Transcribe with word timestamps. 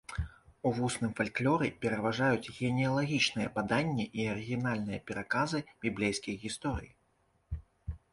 У 0.67 0.69
вусным 0.77 1.11
фальклоры 1.17 1.67
пераважаюць 1.83 2.51
генеалагічныя 2.59 3.51
паданні 3.57 4.05
і 4.23 4.25
арыгінальныя 4.31 4.99
пераказы 5.11 5.59
біблейскіх 5.85 6.35
гісторый. 6.47 6.89